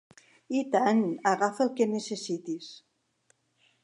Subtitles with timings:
[0.59, 2.71] I tant, agafa el que necessitis.